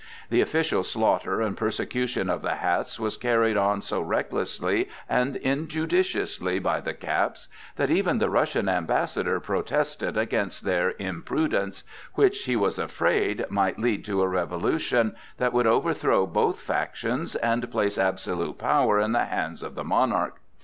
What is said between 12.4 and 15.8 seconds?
he was afraid, might lead to a revolution that would